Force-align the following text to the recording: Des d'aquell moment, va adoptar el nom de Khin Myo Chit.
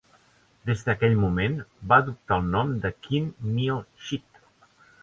Des 0.69 0.79
d'aquell 0.87 1.17
moment, 1.25 1.59
va 1.93 2.01
adoptar 2.05 2.41
el 2.43 2.51
nom 2.57 2.75
de 2.87 2.95
Khin 3.05 3.33
Myo 3.53 3.79
Chit. 4.07 4.45